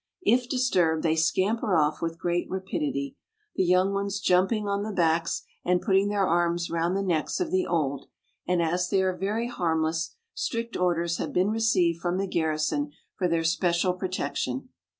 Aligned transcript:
If 0.23 0.49
disturbed, 0.49 1.03
they 1.03 1.15
scamper 1.15 1.75
off 1.75 2.01
with 2.01 2.17
great 2.17 2.49
rapidity, 2.49 3.17
the 3.55 3.63
young 3.63 3.93
ones 3.93 4.19
jumping 4.19 4.67
on 4.67 4.81
the 4.81 4.91
backs 4.91 5.43
and 5.63 5.79
putting 5.79 6.07
their 6.07 6.25
arms 6.25 6.71
round 6.71 6.97
the 6.97 7.03
necks 7.03 7.39
of 7.39 7.51
the 7.51 7.67
old, 7.67 8.07
and 8.47 8.63
as 8.63 8.89
they 8.89 9.03
are 9.03 9.15
very 9.15 9.47
harmless, 9.47 10.15
strict 10.33 10.75
orders 10.75 11.17
have 11.19 11.33
been 11.33 11.51
received 11.51 12.01
from 12.01 12.17
the 12.17 12.25
garrison 12.25 12.93
for 13.15 13.27
their 13.27 13.41
especial 13.41 13.93
protection. 13.93 14.69